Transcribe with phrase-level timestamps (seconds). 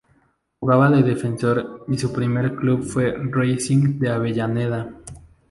[0.59, 4.95] Jugaba de defensor y su primer club fue Racing de Avellaneda.